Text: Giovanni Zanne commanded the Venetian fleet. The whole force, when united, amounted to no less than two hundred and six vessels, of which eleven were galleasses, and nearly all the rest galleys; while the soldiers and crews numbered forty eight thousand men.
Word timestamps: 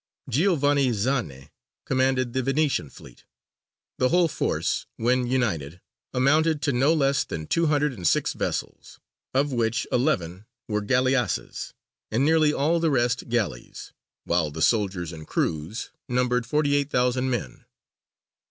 Giovanni 0.27 0.87
Zanne 0.93 1.51
commanded 1.85 2.33
the 2.33 2.41
Venetian 2.41 2.89
fleet. 2.89 3.23
The 3.99 4.09
whole 4.09 4.27
force, 4.27 4.87
when 4.95 5.27
united, 5.27 5.79
amounted 6.11 6.59
to 6.63 6.73
no 6.73 6.91
less 6.91 7.23
than 7.23 7.45
two 7.45 7.67
hundred 7.67 7.93
and 7.93 8.07
six 8.07 8.33
vessels, 8.33 8.99
of 9.35 9.53
which 9.53 9.85
eleven 9.91 10.47
were 10.67 10.81
galleasses, 10.81 11.75
and 12.09 12.25
nearly 12.25 12.51
all 12.51 12.79
the 12.79 12.89
rest 12.89 13.29
galleys; 13.29 13.93
while 14.23 14.49
the 14.49 14.63
soldiers 14.63 15.13
and 15.13 15.27
crews 15.27 15.91
numbered 16.09 16.47
forty 16.47 16.73
eight 16.75 16.89
thousand 16.89 17.29
men. 17.29 17.65